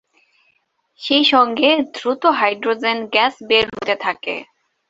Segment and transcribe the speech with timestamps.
[0.99, 4.35] সেই সঙ্গে দ্রুত হাইড্রোজেন গ্যাস বের হতে থাকে।